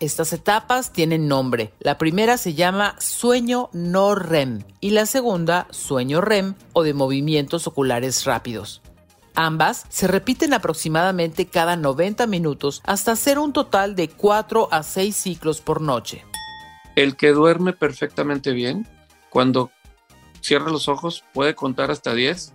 Estas 0.00 0.32
etapas 0.32 0.94
tienen 0.94 1.28
nombre. 1.28 1.74
La 1.78 1.98
primera 1.98 2.38
se 2.38 2.54
llama 2.54 2.96
sueño 2.98 3.68
no 3.74 4.14
REM 4.14 4.62
y 4.80 4.90
la 4.90 5.04
segunda 5.04 5.66
sueño 5.70 6.22
REM 6.22 6.54
o 6.72 6.82
de 6.82 6.94
movimientos 6.94 7.66
oculares 7.66 8.24
rápidos. 8.24 8.80
Ambas 9.34 9.86
se 9.88 10.06
repiten 10.06 10.54
aproximadamente 10.54 11.46
cada 11.46 11.76
90 11.76 12.26
minutos 12.26 12.82
hasta 12.84 13.12
hacer 13.12 13.38
un 13.38 13.52
total 13.52 13.94
de 13.94 14.08
4 14.08 14.68
a 14.70 14.82
6 14.82 15.14
ciclos 15.16 15.60
por 15.60 15.80
noche. 15.80 16.24
El 16.96 17.16
que 17.16 17.30
duerme 17.30 17.72
perfectamente 17.72 18.52
bien, 18.52 18.86
cuando 19.30 19.70
cierra 20.40 20.70
los 20.70 20.88
ojos 20.88 21.24
puede 21.32 21.54
contar 21.54 21.90
hasta 21.90 22.14
10, 22.14 22.52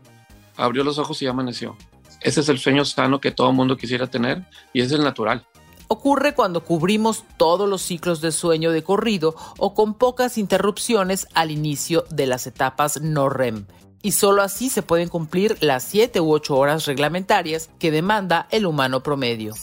abrió 0.57 0.83
los 0.83 0.99
ojos 0.99 1.21
y 1.21 1.27
amaneció. 1.27 1.77
Ese 2.21 2.41
es 2.41 2.49
el 2.49 2.59
sueño 2.59 2.85
sano 2.85 3.21
que 3.21 3.31
todo 3.31 3.53
mundo 3.53 3.77
quisiera 3.77 4.07
tener 4.07 4.43
y 4.73 4.81
es 4.81 4.91
el 4.91 5.03
natural. 5.03 5.45
Ocurre 5.87 6.33
cuando 6.33 6.63
cubrimos 6.63 7.23
todos 7.37 7.69
los 7.69 7.83
ciclos 7.83 8.19
de 8.19 8.31
sueño 8.31 8.71
de 8.71 8.83
corrido 8.83 9.35
o 9.59 9.75
con 9.75 9.93
pocas 9.93 10.37
interrupciones 10.37 11.27
al 11.35 11.51
inicio 11.51 12.05
de 12.09 12.25
las 12.25 12.47
etapas 12.47 13.01
no 13.01 13.29
REM, 13.29 13.67
y 14.05 14.11
solo 14.11 14.43
así 14.43 14.69
se 14.69 14.83
pueden 14.83 15.09
cumplir 15.09 15.57
las 15.61 15.83
7 15.85 16.19
u 16.19 16.31
8 16.31 16.55
horas 16.55 16.85
reglamentarias 16.85 17.71
que 17.79 17.89
demanda 17.89 18.47
el 18.51 18.67
humano 18.67 19.01
promedio. 19.01 19.55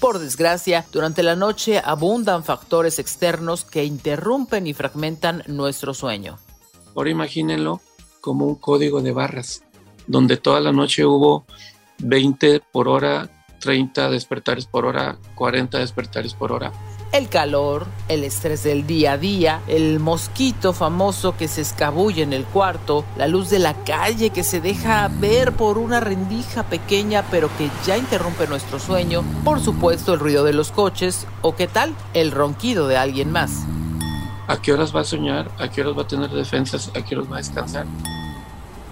Por 0.00 0.18
desgracia, 0.18 0.84
durante 0.92 1.22
la 1.22 1.34
noche 1.34 1.80
abundan 1.82 2.44
factores 2.44 2.98
externos 2.98 3.64
que 3.64 3.86
interrumpen 3.86 4.66
y 4.66 4.74
fragmentan 4.74 5.44
nuestro 5.46 5.94
sueño. 5.94 6.38
Ahora 6.94 7.08
imagínenlo 7.08 7.80
como 8.20 8.44
un 8.44 8.56
código 8.56 9.00
de 9.00 9.12
barras, 9.12 9.64
donde 10.06 10.36
toda 10.36 10.60
la 10.60 10.72
noche 10.72 11.06
hubo 11.06 11.46
20 12.00 12.60
por 12.70 12.86
hora, 12.86 13.30
30 13.60 14.10
despertares 14.10 14.66
por 14.66 14.84
hora, 14.84 15.16
40 15.36 15.78
despertares 15.78 16.34
por 16.34 16.52
hora 16.52 16.70
el 17.12 17.28
calor, 17.28 17.86
el 18.08 18.24
estrés 18.24 18.62
del 18.62 18.86
día 18.86 19.12
a 19.12 19.18
día, 19.18 19.62
el 19.66 19.98
mosquito 19.98 20.72
famoso 20.72 21.36
que 21.36 21.48
se 21.48 21.62
escabulle 21.62 22.22
en 22.22 22.32
el 22.32 22.44
cuarto, 22.44 23.04
la 23.16 23.26
luz 23.26 23.50
de 23.50 23.58
la 23.58 23.74
calle 23.84 24.30
que 24.30 24.44
se 24.44 24.60
deja 24.60 25.08
ver 25.08 25.52
por 25.52 25.78
una 25.78 26.00
rendija 26.00 26.64
pequeña 26.64 27.24
pero 27.30 27.48
que 27.56 27.70
ya 27.86 27.96
interrumpe 27.96 28.46
nuestro 28.46 28.78
sueño, 28.78 29.24
por 29.44 29.60
supuesto 29.60 30.14
el 30.14 30.20
ruido 30.20 30.44
de 30.44 30.52
los 30.52 30.70
coches 30.70 31.26
o 31.42 31.56
qué 31.56 31.66
tal, 31.66 31.94
el 32.14 32.30
ronquido 32.30 32.88
de 32.88 32.96
alguien 32.96 33.32
más. 33.32 33.64
¿A 34.46 34.60
qué 34.60 34.72
horas 34.72 34.94
va 34.94 35.00
a 35.00 35.04
soñar? 35.04 35.50
¿A 35.58 35.68
qué 35.68 35.82
horas 35.82 35.96
va 35.96 36.02
a 36.02 36.08
tener 36.08 36.30
defensas? 36.30 36.90
¿A 36.94 37.04
qué 37.04 37.16
horas 37.16 37.30
va 37.30 37.36
a 37.36 37.38
descansar? 37.38 37.86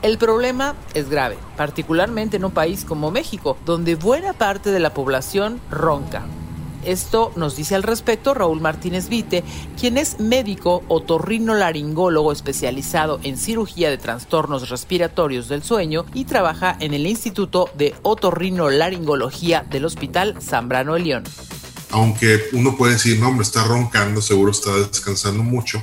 El 0.02 0.18
problema 0.18 0.74
es 0.94 1.08
grave, 1.08 1.38
particularmente 1.56 2.36
en 2.36 2.44
un 2.44 2.52
país 2.52 2.84
como 2.84 3.10
México, 3.10 3.56
donde 3.64 3.94
buena 3.94 4.34
parte 4.34 4.70
de 4.70 4.78
la 4.78 4.92
población 4.92 5.60
ronca. 5.70 6.26
Esto 6.86 7.32
nos 7.34 7.56
dice 7.56 7.74
al 7.74 7.82
respecto 7.82 8.32
Raúl 8.32 8.60
Martínez 8.60 9.08
Vite, 9.08 9.42
quien 9.78 9.98
es 9.98 10.20
médico 10.20 10.84
otorrinolaringólogo 10.88 12.32
especializado 12.32 13.18
en 13.24 13.36
cirugía 13.36 13.90
de 13.90 13.98
trastornos 13.98 14.70
respiratorios 14.70 15.48
del 15.48 15.64
sueño 15.64 16.06
y 16.14 16.24
trabaja 16.26 16.76
en 16.78 16.94
el 16.94 17.06
Instituto 17.06 17.68
de 17.76 17.94
Otorrinolaringología 18.02 19.66
del 19.68 19.84
Hospital 19.84 20.36
Zambrano 20.40 20.94
de 20.94 21.00
León. 21.00 21.24
Aunque 21.90 22.40
uno 22.52 22.76
puede 22.76 22.94
decir, 22.94 23.18
no, 23.18 23.28
hombre, 23.28 23.42
está 23.42 23.64
roncando, 23.64 24.22
seguro 24.22 24.52
está 24.52 24.72
descansando 24.76 25.42
mucho. 25.42 25.82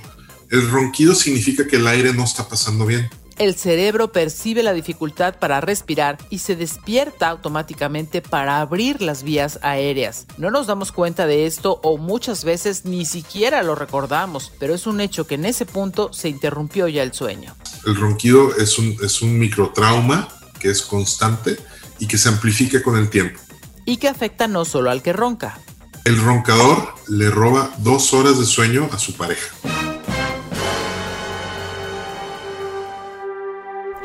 El 0.50 0.69
ronquido 0.69 1.15
significa 1.15 1.67
que 1.67 1.75
el 1.75 1.88
aire 1.88 2.13
no 2.13 2.24
está 2.24 2.48
pasando 2.48 2.86
bien 2.86 3.10
el 3.43 3.55
cerebro 3.55 4.12
percibe 4.12 4.63
la 4.63 4.73
dificultad 4.73 5.35
para 5.38 5.62
respirar 5.62 6.17
y 6.29 6.39
se 6.39 6.55
despierta 6.55 7.27
automáticamente 7.29 8.21
para 8.21 8.62
abrir 8.62 9.01
las 9.01 9.23
vías 9.23 9.59
aéreas. 9.62 10.25
No 10.38 10.50
nos 10.50 10.67
damos 10.67 10.91
cuenta 10.91 11.27
de 11.27 11.45
esto 11.45 11.79
o 11.83 11.97
muchas 11.97 12.43
veces 12.43 12.85
ni 12.85 13.05
siquiera 13.05 13.62
lo 13.63 13.75
recordamos, 13.75 14.51
pero 14.59 14.73
es 14.73 14.88
un 14.88 15.01
hecho 15.01 15.27
que 15.27 15.35
en 15.35 15.45
ese 15.45 15.65
punto 15.65 16.13
se 16.13 16.29
interrumpió 16.29 16.88
ya 16.88 17.03
el 17.03 17.13
sueño. 17.13 17.55
El 17.85 17.95
ronquido 17.95 18.55
es 18.55 18.79
un, 18.79 18.95
es 19.03 19.21
un 19.21 19.38
microtrauma 19.38 20.29
que 20.59 20.69
es 20.69 20.81
constante 20.81 21.57
y 22.00 22.07
que 22.07 22.17
se 22.17 22.29
amplifica 22.29 22.81
con 22.81 22.97
el 22.97 23.09
tiempo. 23.09 23.39
Y 23.85 23.97
que 23.97 24.07
afecta 24.07 24.47
no 24.47 24.63
solo 24.63 24.89
al 24.89 25.01
que 25.01 25.12
ronca. 25.12 25.59
El 26.05 26.17
roncador 26.17 26.95
le 27.07 27.29
roba 27.29 27.73
dos 27.79 28.13
horas 28.13 28.39
de 28.39 28.45
sueño 28.45 28.89
a 28.91 29.00
su 29.00 29.13
pareja. 29.15 29.53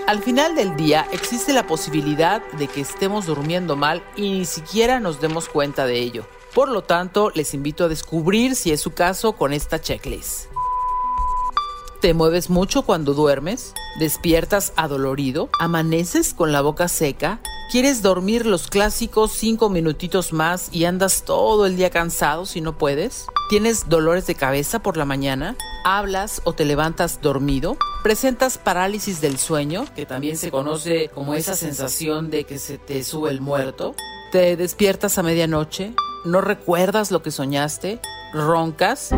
Al 0.09 0.23
final 0.23 0.55
del 0.55 0.75
día 0.75 1.07
existe 1.13 1.53
la 1.53 1.67
posibilidad 1.67 2.43
de 2.53 2.67
que 2.67 2.81
estemos 2.81 3.27
durmiendo 3.27 3.77
mal 3.77 4.03
y 4.17 4.39
ni 4.39 4.45
siquiera 4.47 5.01
nos 5.01 5.21
demos 5.21 5.51
cuenta 5.51 5.85
de 5.85 5.99
ello. 5.99 6.27
Por 6.55 6.71
lo 6.71 6.81
tanto, 6.81 7.31
les 7.35 7.53
invito 7.53 7.85
a 7.85 7.89
descubrir 7.89 8.57
si 8.57 8.73
es 8.73 8.81
su 8.81 8.95
caso 8.95 9.35
con 9.35 9.53
esta 9.53 9.83
checklist. 9.83 10.47
¿Te 12.01 12.15
mueves 12.15 12.49
mucho 12.49 12.87
cuando 12.87 13.13
duermes? 13.13 13.75
¿Despiertas 14.01 14.73
adolorido? 14.77 15.51
¿Amaneces 15.61 16.33
con 16.33 16.53
la 16.53 16.63
boca 16.63 16.89
seca? 16.89 17.41
¿Quieres 17.71 18.01
dormir 18.01 18.47
los 18.47 18.69
clásicos 18.69 19.31
cinco 19.33 19.69
minutitos 19.69 20.33
más 20.33 20.71
y 20.73 20.87
andas 20.87 21.25
todo 21.25 21.67
el 21.67 21.77
día 21.77 21.91
cansado 21.91 22.47
si 22.47 22.63
no 22.63 22.79
puedes? 22.79 23.27
¿Tienes 23.51 23.91
dolores 23.91 24.27
de 24.27 24.35
cabeza 24.35 24.79
por 24.79 24.97
la 24.97 25.05
mañana? 25.05 25.55
¿Hablas 25.85 26.41
o 26.45 26.55
te 26.55 26.65
levantas 26.65 27.21
dormido? 27.21 27.77
¿Presentas 28.03 28.57
parálisis 28.57 29.21
del 29.21 29.37
sueño, 29.37 29.85
que 29.95 30.07
también 30.07 30.39
se 30.39 30.51
conoce 30.51 31.11
como 31.13 31.35
esa 31.35 31.55
sensación 31.55 32.31
de 32.31 32.45
que 32.45 32.59
se 32.59 32.79
te 32.79 33.05
sube 33.05 33.31
el 33.31 33.43
muerto? 33.43 33.95
¿Te 34.33 34.57
despiertas 34.57 35.19
a 35.19 35.23
medianoche? 35.23 35.93
¿No 36.25 36.41
recuerdas 36.41 37.11
lo 37.11 37.23
que 37.23 37.31
soñaste? 37.31 38.01
¿Roncas? 38.33 39.11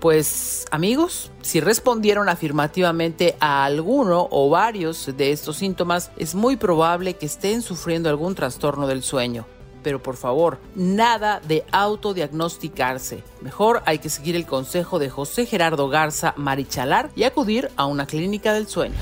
Pues 0.00 0.66
amigos, 0.70 1.32
si 1.42 1.58
respondieron 1.58 2.28
afirmativamente 2.28 3.36
a 3.40 3.64
alguno 3.64 4.28
o 4.30 4.48
varios 4.48 5.10
de 5.16 5.32
estos 5.32 5.56
síntomas, 5.56 6.12
es 6.16 6.36
muy 6.36 6.56
probable 6.56 7.14
que 7.14 7.26
estén 7.26 7.62
sufriendo 7.62 8.08
algún 8.08 8.36
trastorno 8.36 8.86
del 8.86 9.02
sueño. 9.02 9.44
Pero 9.82 10.00
por 10.00 10.16
favor, 10.16 10.60
nada 10.76 11.40
de 11.48 11.64
autodiagnosticarse. 11.72 13.24
Mejor 13.40 13.82
hay 13.86 13.98
que 13.98 14.08
seguir 14.08 14.36
el 14.36 14.46
consejo 14.46 15.00
de 15.00 15.10
José 15.10 15.46
Gerardo 15.46 15.88
Garza 15.88 16.32
Marichalar 16.36 17.10
y 17.16 17.24
acudir 17.24 17.68
a 17.74 17.86
una 17.86 18.06
clínica 18.06 18.52
del 18.52 18.68
sueño. 18.68 18.94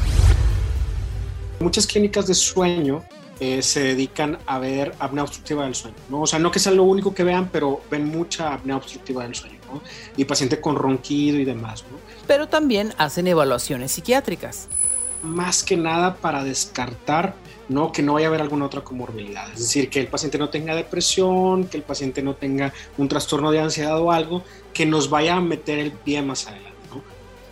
Muchas 1.60 1.86
clínicas 1.86 2.26
de 2.26 2.34
sueño 2.34 3.02
eh, 3.38 3.60
se 3.60 3.80
dedican 3.80 4.38
a 4.46 4.58
ver 4.58 4.94
apnea 4.98 5.24
obstructiva 5.24 5.64
del 5.64 5.74
sueño, 5.74 5.96
¿no? 6.08 6.22
O 6.22 6.26
sea, 6.26 6.38
no 6.38 6.50
que 6.50 6.58
sea 6.58 6.72
lo 6.72 6.84
único 6.84 7.14
que 7.14 7.22
vean, 7.22 7.50
pero 7.52 7.82
ven 7.90 8.08
mucha 8.08 8.54
apnea 8.54 8.76
obstructiva 8.76 9.24
del 9.24 9.34
sueño, 9.34 9.55
¿no? 9.73 9.82
Y 10.16 10.25
paciente 10.25 10.61
con 10.61 10.76
ronquido 10.76 11.38
y 11.38 11.44
demás, 11.44 11.85
¿no? 11.90 11.99
Pero 12.26 12.49
también 12.49 12.92
hacen 12.99 13.26
evaluaciones 13.26 13.92
psiquiátricas. 13.92 14.68
Más 15.23 15.62
que 15.62 15.76
nada 15.76 16.16
para 16.16 16.44
descartar 16.44 17.35
¿no? 17.68 17.92
que 17.92 18.02
no 18.02 18.14
vaya 18.14 18.26
a 18.26 18.28
haber 18.28 18.42
alguna 18.42 18.66
otra 18.66 18.82
comorbilidad. 18.82 19.50
Es 19.52 19.61
decir, 19.61 19.90
que 19.90 20.00
el 20.00 20.08
paciente 20.08 20.38
no 20.38 20.49
tenga 20.49 20.75
depresión, 20.75 21.66
que 21.66 21.76
el 21.76 21.82
paciente 21.82 22.23
no 22.23 22.35
tenga 22.35 22.73
un 22.96 23.08
trastorno 23.08 23.50
de 23.50 23.61
ansiedad 23.61 24.00
o 24.00 24.12
algo 24.12 24.44
que 24.73 24.87
nos 24.87 25.11
vaya 25.11 25.37
a 25.37 25.40
meter 25.40 25.78
el 25.78 25.92
pie 25.92 26.23
más 26.23 26.46
adelante. 26.46 26.76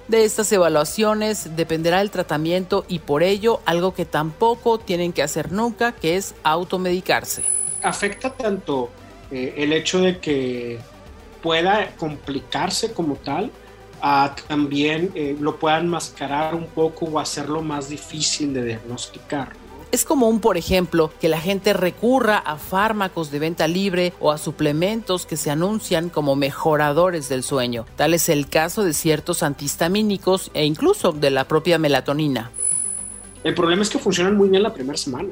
De 0.06 0.24
estas 0.24 0.52
evaluaciones 0.52 1.56
dependerá 1.56 2.02
el 2.02 2.10
tratamiento 2.10 2.84
y 2.88 2.98
por 2.98 3.22
ello 3.22 3.60
algo 3.64 3.94
que 3.94 4.04
tampoco 4.04 4.78
tienen 4.78 5.14
que 5.14 5.22
hacer 5.22 5.50
nunca, 5.50 5.92
que 5.92 6.16
es 6.16 6.34
automedicarse. 6.42 7.42
Afecta 7.82 8.28
tanto 8.34 8.90
eh, 9.30 9.54
el 9.56 9.72
hecho 9.72 10.00
de 10.00 10.18
que 10.18 10.78
pueda 11.44 11.94
complicarse 11.98 12.94
como 12.94 13.16
tal, 13.16 13.50
a 14.00 14.34
también 14.48 15.10
eh, 15.14 15.36
lo 15.38 15.56
puedan 15.58 15.88
mascarar 15.88 16.54
un 16.54 16.64
poco 16.64 17.04
o 17.04 17.18
hacerlo 17.18 17.60
más 17.60 17.90
difícil 17.90 18.54
de 18.54 18.64
diagnosticar. 18.64 19.52
Es 19.92 20.06
común, 20.06 20.40
por 20.40 20.56
ejemplo, 20.56 21.12
que 21.20 21.28
la 21.28 21.38
gente 21.38 21.74
recurra 21.74 22.38
a 22.38 22.56
fármacos 22.56 23.30
de 23.30 23.40
venta 23.40 23.68
libre 23.68 24.14
o 24.20 24.32
a 24.32 24.38
suplementos 24.38 25.26
que 25.26 25.36
se 25.36 25.50
anuncian 25.50 26.08
como 26.08 26.34
mejoradores 26.34 27.28
del 27.28 27.42
sueño. 27.42 27.84
Tal 27.94 28.14
es 28.14 28.30
el 28.30 28.48
caso 28.48 28.82
de 28.82 28.94
ciertos 28.94 29.42
antihistamínicos 29.42 30.50
e 30.54 30.64
incluso 30.64 31.12
de 31.12 31.30
la 31.30 31.46
propia 31.46 31.78
melatonina. 31.78 32.50
El 33.44 33.54
problema 33.54 33.82
es 33.82 33.90
que 33.90 33.98
funcionan 33.98 34.34
muy 34.34 34.48
bien 34.48 34.62
la 34.62 34.72
primera 34.72 34.96
semana, 34.96 35.28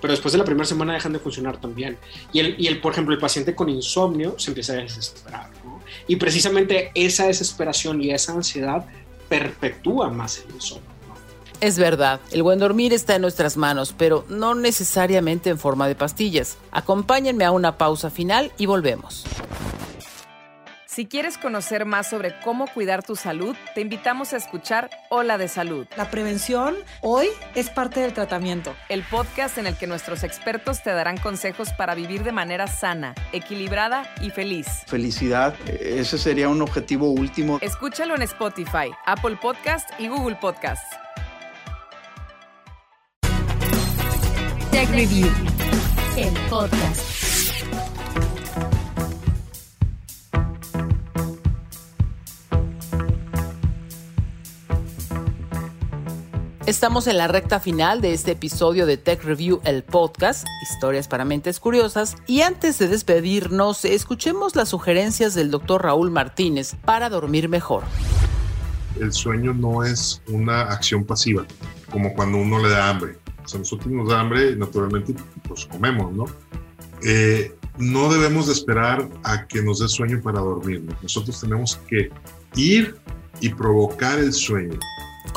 pero 0.00 0.12
después 0.12 0.32
de 0.32 0.38
la 0.38 0.44
primera 0.44 0.66
semana 0.66 0.94
dejan 0.94 1.12
de 1.12 1.18
funcionar 1.18 1.60
también. 1.60 1.98
Y, 2.32 2.40
el, 2.40 2.54
y 2.58 2.66
el, 2.66 2.80
por 2.80 2.92
ejemplo, 2.92 3.14
el 3.14 3.20
paciente 3.20 3.54
con 3.54 3.68
insomnio 3.68 4.38
se 4.38 4.50
empieza 4.50 4.74
a 4.74 4.76
desesperar. 4.76 5.50
Y 6.06 6.16
precisamente 6.16 6.90
esa 6.94 7.26
desesperación 7.26 8.02
y 8.02 8.10
esa 8.10 8.32
ansiedad 8.32 8.86
perpetúa 9.28 10.10
más 10.10 10.38
el 10.46 10.54
insomnio. 10.54 10.96
Es 11.60 11.78
verdad, 11.78 12.20
el 12.32 12.42
buen 12.42 12.58
dormir 12.58 12.92
está 12.92 13.14
en 13.14 13.22
nuestras 13.22 13.56
manos, 13.56 13.94
pero 13.96 14.26
no 14.28 14.54
necesariamente 14.54 15.48
en 15.48 15.58
forma 15.58 15.88
de 15.88 15.94
pastillas. 15.94 16.58
Acompáñenme 16.70 17.46
a 17.46 17.50
una 17.50 17.78
pausa 17.78 18.10
final 18.10 18.52
y 18.58 18.66
volvemos. 18.66 19.24
Si 20.96 21.04
quieres 21.04 21.36
conocer 21.36 21.84
más 21.84 22.08
sobre 22.08 22.40
cómo 22.40 22.66
cuidar 22.68 23.02
tu 23.02 23.16
salud, 23.16 23.54
te 23.74 23.82
invitamos 23.82 24.32
a 24.32 24.38
escuchar 24.38 24.88
Hola 25.10 25.36
de 25.36 25.46
Salud. 25.46 25.86
La 25.94 26.10
prevención 26.10 26.74
hoy 27.02 27.26
es 27.54 27.68
parte 27.68 28.00
del 28.00 28.14
tratamiento. 28.14 28.74
El 28.88 29.02
podcast 29.02 29.58
en 29.58 29.66
el 29.66 29.76
que 29.76 29.86
nuestros 29.86 30.24
expertos 30.24 30.82
te 30.82 30.88
darán 30.92 31.18
consejos 31.18 31.74
para 31.74 31.94
vivir 31.94 32.24
de 32.24 32.32
manera 32.32 32.66
sana, 32.66 33.14
equilibrada 33.34 34.10
y 34.22 34.30
feliz. 34.30 34.66
Felicidad, 34.86 35.54
ese 35.68 36.16
sería 36.16 36.48
un 36.48 36.62
objetivo 36.62 37.10
último. 37.10 37.58
Escúchalo 37.60 38.14
en 38.14 38.22
Spotify, 38.22 38.90
Apple 39.04 39.36
Podcast 39.36 39.90
y 39.98 40.08
Google 40.08 40.36
Podcast. 40.36 40.82
Tech 44.70 44.88
Review, 44.88 45.28
el 46.16 46.32
podcast. 46.48 47.15
Estamos 56.66 57.06
en 57.06 57.16
la 57.16 57.28
recta 57.28 57.60
final 57.60 58.00
de 58.00 58.12
este 58.12 58.32
episodio 58.32 58.86
de 58.86 58.96
Tech 58.96 59.22
Review, 59.22 59.60
el 59.62 59.84
podcast, 59.84 60.44
historias 60.60 61.06
para 61.06 61.24
mentes 61.24 61.60
curiosas. 61.60 62.16
Y 62.26 62.40
antes 62.40 62.80
de 62.80 62.88
despedirnos, 62.88 63.84
escuchemos 63.84 64.56
las 64.56 64.70
sugerencias 64.70 65.34
del 65.34 65.52
doctor 65.52 65.84
Raúl 65.84 66.10
Martínez 66.10 66.74
para 66.84 67.08
dormir 67.08 67.48
mejor. 67.48 67.84
El 69.00 69.12
sueño 69.12 69.54
no 69.54 69.84
es 69.84 70.20
una 70.26 70.62
acción 70.62 71.04
pasiva, 71.04 71.46
como 71.92 72.12
cuando 72.14 72.38
uno 72.38 72.60
le 72.60 72.68
da 72.68 72.90
hambre. 72.90 73.16
O 73.44 73.46
sea, 73.48 73.60
nosotros 73.60 73.86
nos 73.86 74.08
da 74.08 74.18
hambre 74.18 74.56
naturalmente 74.56 75.14
pues 75.46 75.66
comemos, 75.66 76.12
¿no? 76.12 76.24
Eh, 77.04 77.54
no 77.78 78.12
debemos 78.12 78.48
de 78.48 78.54
esperar 78.54 79.08
a 79.22 79.46
que 79.46 79.62
nos 79.62 79.78
dé 79.78 79.86
sueño 79.86 80.20
para 80.20 80.40
dormir. 80.40 80.82
Nosotros 81.00 81.40
tenemos 81.40 81.76
que 81.86 82.10
ir 82.56 82.96
y 83.40 83.50
provocar 83.50 84.18
el 84.18 84.32
sueño. 84.32 84.80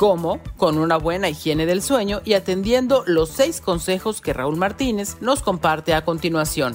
¿Cómo? 0.00 0.42
Con 0.56 0.78
una 0.78 0.96
buena 0.96 1.28
higiene 1.28 1.66
del 1.66 1.82
sueño 1.82 2.22
y 2.24 2.32
atendiendo 2.32 3.04
los 3.06 3.28
seis 3.28 3.60
consejos 3.60 4.22
que 4.22 4.32
Raúl 4.32 4.56
Martínez 4.56 5.18
nos 5.20 5.42
comparte 5.42 5.92
a 5.92 6.06
continuación. 6.06 6.74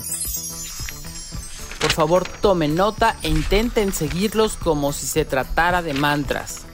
Por 1.82 1.92
favor, 1.92 2.28
tomen 2.42 2.76
nota 2.76 3.18
e 3.24 3.30
intenten 3.30 3.94
seguirlos 3.94 4.58
como 4.58 4.94
si 4.94 5.08
se 5.08 5.26
tratara 5.26 5.82
de 5.82 5.96
mantras. 5.96 6.66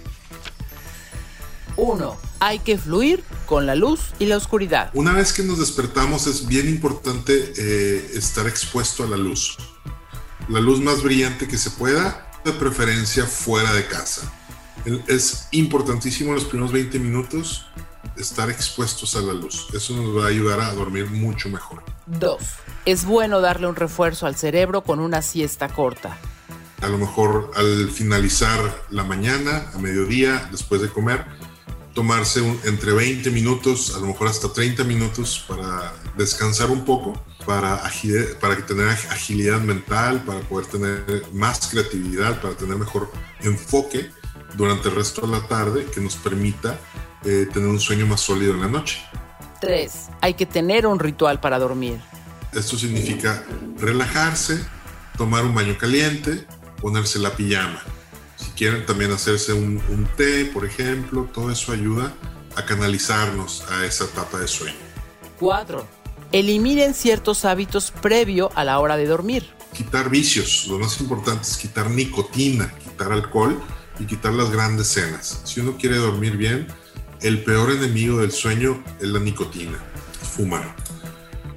1. 1.77 2.17
Hay 2.41 2.59
que 2.59 2.77
fluir 2.77 3.23
con 3.45 3.65
la 3.65 3.75
luz 3.75 4.11
y 4.19 4.25
la 4.25 4.35
oscuridad. 4.35 4.91
Una 4.93 5.13
vez 5.13 5.31
que 5.31 5.43
nos 5.43 5.57
despertamos 5.57 6.27
es 6.27 6.47
bien 6.47 6.67
importante 6.67 7.53
eh, 7.55 8.11
estar 8.15 8.45
expuesto 8.45 9.05
a 9.05 9.07
la 9.07 9.15
luz. 9.15 9.55
La 10.49 10.59
luz 10.59 10.81
más 10.81 11.01
brillante 11.01 11.47
que 11.47 11.57
se 11.57 11.69
pueda, 11.69 12.29
de 12.43 12.51
preferencia 12.51 13.25
fuera 13.25 13.71
de 13.71 13.85
casa 13.87 14.29
es 15.07 15.47
importantísimo 15.51 16.33
los 16.33 16.45
primeros 16.45 16.71
20 16.71 16.99
minutos 16.99 17.65
estar 18.17 18.49
expuestos 18.49 19.15
a 19.15 19.21
la 19.21 19.33
luz. 19.33 19.67
Eso 19.73 19.95
nos 19.95 20.15
va 20.15 20.25
a 20.25 20.27
ayudar 20.29 20.59
a 20.59 20.73
dormir 20.73 21.09
mucho 21.09 21.49
mejor. 21.49 21.83
2. 22.07 22.41
Es 22.85 23.05
bueno 23.05 23.41
darle 23.41 23.67
un 23.67 23.75
refuerzo 23.75 24.27
al 24.27 24.35
cerebro 24.35 24.83
con 24.83 24.99
una 24.99 25.21
siesta 25.21 25.69
corta. 25.69 26.17
A 26.81 26.87
lo 26.87 26.97
mejor 26.97 27.51
al 27.55 27.89
finalizar 27.89 28.59
la 28.89 29.03
mañana, 29.03 29.69
a 29.73 29.77
mediodía, 29.77 30.49
después 30.51 30.81
de 30.81 30.89
comer, 30.89 31.25
tomarse 31.93 32.39
entre 32.63 32.93
20 32.93 33.29
minutos, 33.31 33.95
a 33.95 33.99
lo 33.99 34.07
mejor 34.07 34.27
hasta 34.27 34.51
30 34.51 34.83
minutos 34.85 35.45
para 35.47 35.93
descansar 36.17 36.71
un 36.71 36.83
poco, 36.83 37.23
para, 37.45 37.83
para 38.39 38.65
tener 38.65 38.87
agilidad 38.87 39.59
mental, 39.61 40.23
para 40.23 40.39
poder 40.41 40.67
tener 40.67 41.25
más 41.33 41.67
creatividad, 41.67 42.41
para 42.41 42.55
tener 42.55 42.77
mejor 42.77 43.11
enfoque 43.41 44.09
durante 44.55 44.89
el 44.89 44.95
resto 44.95 45.21
de 45.21 45.27
la 45.27 45.47
tarde 45.47 45.85
que 45.93 46.01
nos 46.01 46.15
permita 46.15 46.79
eh, 47.23 47.47
tener 47.51 47.69
un 47.69 47.79
sueño 47.79 48.05
más 48.05 48.21
sólido 48.21 48.53
en 48.53 48.61
la 48.61 48.67
noche. 48.67 49.01
3. 49.59 50.09
Hay 50.21 50.33
que 50.33 50.45
tener 50.45 50.87
un 50.87 50.99
ritual 50.99 51.39
para 51.39 51.59
dormir. 51.59 51.99
Esto 52.51 52.77
significa 52.77 53.43
relajarse, 53.77 54.65
tomar 55.17 55.45
un 55.45 55.53
baño 55.53 55.77
caliente, 55.77 56.45
ponerse 56.81 57.19
la 57.19 57.35
pijama. 57.35 57.81
Si 58.35 58.49
quieren 58.51 58.85
también 58.85 59.11
hacerse 59.11 59.53
un, 59.53 59.81
un 59.89 60.05
té, 60.17 60.45
por 60.45 60.65
ejemplo, 60.65 61.29
todo 61.31 61.51
eso 61.51 61.71
ayuda 61.71 62.13
a 62.55 62.65
canalizarnos 62.65 63.63
a 63.69 63.85
esa 63.85 64.05
etapa 64.05 64.39
de 64.39 64.47
sueño. 64.47 64.75
4. 65.39 65.85
Eliminen 66.31 66.93
ciertos 66.93 67.45
hábitos 67.45 67.91
previo 67.91 68.51
a 68.55 68.63
la 68.63 68.79
hora 68.79 68.97
de 68.97 69.05
dormir. 69.05 69.47
Quitar 69.73 70.09
vicios. 70.09 70.65
Lo 70.67 70.79
más 70.79 70.99
importante 70.99 71.43
es 71.43 71.57
quitar 71.57 71.89
nicotina, 71.89 72.73
quitar 72.79 73.11
alcohol 73.11 73.61
y 74.01 74.05
quitar 74.05 74.33
las 74.33 74.49
grandes 74.49 74.87
cenas. 74.87 75.41
Si 75.43 75.59
uno 75.59 75.77
quiere 75.77 75.97
dormir 75.97 76.35
bien, 76.35 76.67
el 77.21 77.43
peor 77.43 77.71
enemigo 77.71 78.19
del 78.19 78.31
sueño 78.31 78.83
es 78.99 79.07
la 79.07 79.19
nicotina, 79.19 79.77
fumar. 80.35 80.75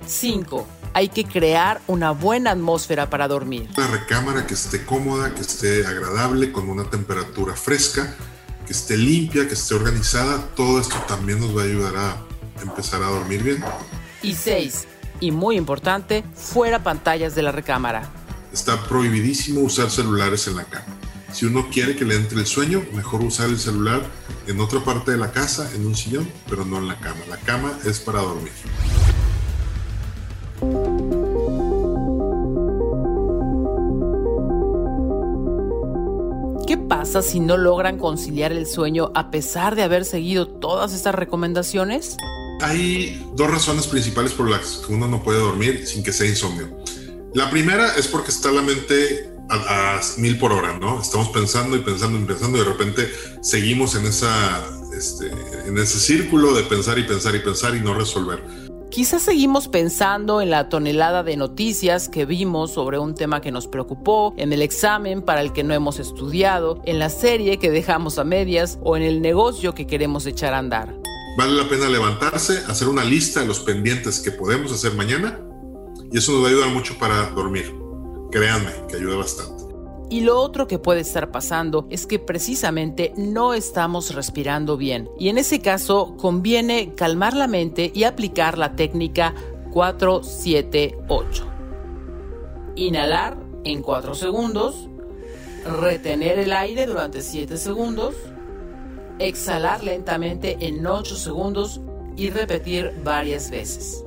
5. 0.07 0.69
Hay 0.93 1.09
que 1.09 1.25
crear 1.25 1.81
una 1.87 2.11
buena 2.11 2.51
atmósfera 2.51 3.09
para 3.09 3.27
dormir. 3.27 3.69
Una 3.77 3.87
recámara 3.89 4.47
que 4.47 4.55
esté 4.55 4.85
cómoda, 4.85 5.35
que 5.35 5.41
esté 5.41 5.87
agradable, 5.87 6.53
con 6.53 6.69
una 6.69 6.89
temperatura 6.89 7.57
fresca, 7.57 8.15
que 8.67 8.73
esté 8.73 8.97
limpia, 8.97 9.49
que 9.49 9.55
esté 9.55 9.75
organizada. 9.75 10.47
Todo 10.55 10.79
esto 10.79 10.97
también 11.09 11.41
nos 11.41 11.57
va 11.57 11.63
a 11.63 11.65
ayudar 11.65 11.97
a 11.97 12.17
empezar 12.63 13.03
a 13.03 13.07
dormir 13.07 13.43
bien. 13.43 13.65
Y 14.23 14.35
6. 14.35 14.87
Y 15.21 15.31
muy 15.31 15.57
importante, 15.57 16.25
fuera 16.35 16.83
pantallas 16.83 17.35
de 17.35 17.43
la 17.43 17.53
recámara. 17.53 18.11
Está 18.53 18.81
prohibidísimo 18.85 19.63
usar 19.63 19.91
celulares 19.91 20.47
en 20.47 20.57
la 20.57 20.65
cama. 20.65 20.85
Si 21.35 21.47
uno 21.47 21.69
quiere 21.69 21.97
que 21.97 22.05
le 22.05 22.15
entre 22.15 22.39
el 22.39 22.47
sueño, 22.47 22.85
mejor 22.93 23.21
usar 23.25 23.49
el 23.49 23.59
celular 23.59 24.03
en 24.47 24.61
otra 24.61 24.85
parte 24.85 25.11
de 25.11 25.17
la 25.17 25.33
casa, 25.33 25.69
en 25.75 25.85
un 25.85 25.97
sillón, 25.97 26.31
pero 26.49 26.65
no 26.65 26.79
en 26.79 26.87
la 26.87 27.01
cama. 27.01 27.23
La 27.29 27.39
cama 27.39 27.77
es 27.85 27.99
para 27.99 28.21
dormir. 28.21 28.53
¿Qué 36.69 36.77
pasa 36.77 37.21
si 37.21 37.41
no 37.41 37.57
logran 37.57 37.99
conciliar 37.99 38.53
el 38.53 38.69
sueño 38.69 39.11
a 39.17 39.33
pesar 39.33 39.75
de 39.75 39.83
haber 39.83 40.05
seguido 40.05 40.47
todas 40.47 40.95
estas 40.95 41.17
recomendaciones? 41.17 42.17
Hay 42.61 43.29
dos 43.35 43.51
razones 43.51 43.89
principales 43.89 44.33
por 44.35 44.49
las 44.49 44.85
que 44.87 44.93
uno 44.95 45.09
no 45.09 45.21
puede 45.25 45.41
dormir 45.41 45.85
sin 45.85 46.05
que 46.05 46.13
sea 46.13 46.29
insomnio. 46.29 46.69
La 47.35 47.51
primera 47.51 47.97
es 47.97 48.07
porque 48.07 48.31
está 48.31 48.53
la 48.53 48.63
mente 48.63 49.34
a, 49.49 50.01
mil 50.19 50.39
por 50.39 50.53
hora, 50.53 50.79
¿no? 50.79 51.01
Estamos 51.01 51.29
pensando 51.29 51.77
y 51.77 51.81
pensando 51.81 52.19
y 52.19 52.25
pensando 52.25 52.59
y 52.59 52.61
de 52.61 52.67
repente 52.67 53.11
seguimos 53.43 53.95
en, 53.95 54.07
esa, 54.07 54.65
este, 54.97 55.31
en 55.67 55.79
ese 55.79 55.99
círculo 55.99 56.55
de 56.55 56.63
pensar 56.65 56.99
y 56.99 57.05
pensar 57.05 57.35
y 57.35 57.41
pensar 57.41 57.75
y 57.75 57.81
no 57.81 57.95
resolver. 57.95 58.43
Quizás 58.91 59.23
seguimos 59.23 59.67
pensando 59.67 60.41
en 60.41 60.51
la 60.51 60.69
tonelada 60.69 61.25
de 61.25 61.37
noticias 61.37 62.09
que 62.09 62.27
vimos 62.27 62.73
sobre 62.73 62.99
un 63.01 63.17
tema 63.17 63.41
que 63.41 63.51
nos 63.51 63.67
preocupó, 63.67 64.35
en 64.37 64.53
el 64.53 64.63
examen 64.63 65.21
para 65.21 65.41
el 65.41 65.53
que 65.53 65.65
no 65.65 65.75
hemos 65.75 65.99
estudiado, 65.99 66.81
en 66.85 67.01
la 67.01 67.11
serie 67.11 67.59
que 67.59 67.73
dejamos 67.73 68.19
a 68.19 68.25
medias 68.25 68.79
o 68.85 68.97
en 68.97 69.03
el 69.03 69.21
negocio 69.21 69.75
que 69.75 69.89
queremos 69.89 70.27
echar 70.27 70.55
a 70.55 70.59
andar. 70.59 70.95
Vale 71.37 71.55
la 71.55 71.69
pena 71.69 71.89
levantarse, 71.89 72.63
hacer 72.69 72.87
una 72.87 73.03
lista 73.03 73.41
de 73.41 73.47
los 73.47 73.59
pendientes 73.59 74.21
que 74.21 74.31
podemos 74.31 74.71
hacer 74.71 74.95
mañana 74.95 75.41
y 76.13 76.19
eso 76.19 76.31
nos 76.31 76.45
va 76.45 76.47
a 76.47 76.51
ayudar 76.51 76.69
mucho 76.69 76.97
para 76.97 77.31
dormir. 77.31 77.84
Créanme, 78.35 78.73
que 78.89 78.97
ayuda 78.97 79.19
bastante. 79.19 79.63
Y 80.11 80.23
lo 80.23 80.41
otro 80.41 80.67
que 80.67 80.81
puede 80.81 81.03
estar 81.03 81.31
pasando 81.31 81.87
es 81.89 82.05
que 82.05 82.19
precisamente 82.19 83.13
no 83.17 83.55
estamos 83.55 84.13
respirando 84.13 84.77
bien. 84.77 85.09
Y 85.21 85.29
en 85.29 85.39
ese 85.39 85.61
caso 85.61 86.17
conviene 86.17 86.95
calmar 86.97 87.35
la 87.35 87.47
mente 87.47 87.93
y 87.95 88.03
aplicar 88.03 88.59
la 88.59 88.75
técnica 88.75 89.37
478. 89.73 91.47
Inhalar 92.75 93.37
en 93.63 93.83
4 93.83 94.17
segundos, 94.17 94.89
retener 95.81 96.41
el 96.41 96.53
aire 96.53 96.87
durante 96.87 97.23
7 97.23 97.57
segundos, 97.57 98.17
exhalar 99.21 99.85
lentamente 99.85 100.57
en 100.59 100.85
8 100.85 101.15
segundos 101.15 101.81
y 102.17 102.31
repetir 102.31 103.01
varias 103.05 103.49
veces. 103.49 104.04